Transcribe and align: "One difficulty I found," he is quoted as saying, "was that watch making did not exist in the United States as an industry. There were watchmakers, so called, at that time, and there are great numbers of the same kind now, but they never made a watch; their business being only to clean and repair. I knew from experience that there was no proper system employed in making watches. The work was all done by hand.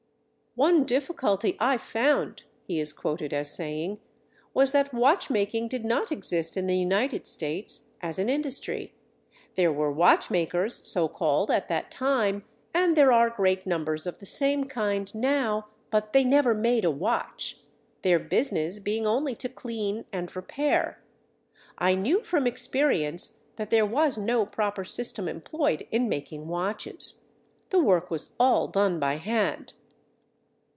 "One 0.55 0.83
difficulty 0.83 1.55
I 1.61 1.77
found," 1.77 2.43
he 2.67 2.81
is 2.81 2.91
quoted 2.91 3.31
as 3.31 3.53
saying, 3.53 4.01
"was 4.53 4.73
that 4.73 4.93
watch 4.93 5.29
making 5.29 5.69
did 5.69 5.85
not 5.85 6.11
exist 6.11 6.57
in 6.57 6.67
the 6.67 6.75
United 6.75 7.25
States 7.25 7.91
as 8.01 8.19
an 8.19 8.27
industry. 8.27 8.93
There 9.55 9.71
were 9.71 9.89
watchmakers, 9.93 10.85
so 10.85 11.07
called, 11.07 11.49
at 11.49 11.69
that 11.69 11.89
time, 11.89 12.43
and 12.73 12.97
there 12.97 13.13
are 13.13 13.29
great 13.29 13.65
numbers 13.65 14.05
of 14.05 14.19
the 14.19 14.25
same 14.25 14.65
kind 14.65 15.15
now, 15.15 15.69
but 15.89 16.11
they 16.11 16.25
never 16.25 16.53
made 16.53 16.83
a 16.83 16.91
watch; 16.91 17.61
their 18.01 18.19
business 18.19 18.79
being 18.79 19.07
only 19.07 19.35
to 19.37 19.47
clean 19.47 20.03
and 20.11 20.35
repair. 20.35 21.01
I 21.77 21.95
knew 21.95 22.25
from 22.25 22.45
experience 22.45 23.39
that 23.55 23.69
there 23.69 23.85
was 23.85 24.17
no 24.17 24.45
proper 24.45 24.83
system 24.83 25.29
employed 25.29 25.87
in 25.91 26.09
making 26.09 26.49
watches. 26.49 27.23
The 27.69 27.79
work 27.81 28.11
was 28.11 28.33
all 28.37 28.67
done 28.67 28.99
by 28.99 29.15
hand. 29.15 29.75